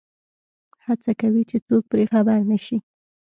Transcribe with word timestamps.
هڅه 0.85 1.11
کوي 1.21 1.43
چې 1.49 1.57
څوک 1.67 1.83
پرې 1.91 2.05
خبر 2.13 2.39
نه 2.49 2.57
شي. 2.65 2.77